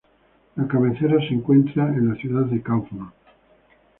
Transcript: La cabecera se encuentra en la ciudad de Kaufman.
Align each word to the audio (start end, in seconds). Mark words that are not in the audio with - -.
La 0.57 0.67
cabecera 0.67 1.19
se 1.19 1.31
encuentra 1.35 1.87
en 1.89 2.07
la 2.09 2.15
ciudad 2.15 2.45
de 2.47 2.59
Kaufman. 2.63 3.11